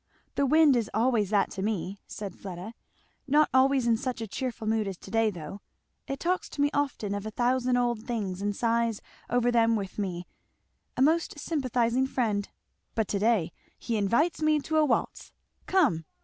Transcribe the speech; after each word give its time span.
"The 0.33 0.47
wind 0.47 0.75
is 0.75 0.89
always 0.95 1.29
that 1.29 1.51
to 1.51 1.61
me," 1.61 1.99
said 2.07 2.33
Fleda, 2.35 2.73
"not 3.27 3.51
always 3.53 3.85
in 3.85 3.97
such 3.97 4.19
a 4.19 4.25
cheerful 4.27 4.65
mood 4.65 4.87
as 4.87 4.97
to 4.97 5.11
day, 5.11 5.29
though. 5.29 5.61
It 6.07 6.19
talks 6.19 6.49
to 6.49 6.61
me 6.61 6.71
often 6.73 7.13
of 7.13 7.27
a 7.27 7.29
thousand 7.29 7.77
old 7.77 7.99
time 7.99 8.07
things 8.07 8.41
and 8.41 8.55
sighs 8.55 8.99
over 9.29 9.51
them 9.51 9.75
with 9.75 9.99
me 9.99 10.25
a 10.97 11.03
most 11.03 11.37
sympathizing 11.37 12.07
friend! 12.07 12.49
but 12.95 13.07
to 13.09 13.19
day 13.19 13.51
he 13.77 13.95
invites 13.95 14.41
me 14.41 14.59
to 14.61 14.77
a 14.77 14.85
waltz 14.85 15.33
Come! 15.67 16.05